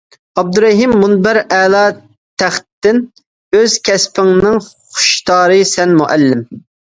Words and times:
ئابدۇرېھىم، 0.41 0.93
مۇنبەر 1.01 1.39
ئەلا 1.57 1.81
تەختتىن، 2.43 3.03
ئۆز 3.57 3.75
كەسپىڭنىڭ 3.89 4.57
خۇشتارى 5.01 5.59
سەن، 5.73 5.97
مۇئەللىم. 6.01 6.43